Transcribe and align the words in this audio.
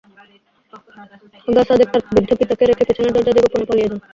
আগা 1.47 1.63
সাদেক 1.67 1.87
তাঁর 1.91 2.03
বৃদ্ধ 2.09 2.31
পিতাকে 2.39 2.63
রেখে 2.65 2.87
পেছনের 2.87 3.13
দরজা 3.15 3.31
দিয়ে 3.33 3.43
গোপনে 3.45 3.67
পালিয়ে 3.69 3.89
যান। 3.89 3.99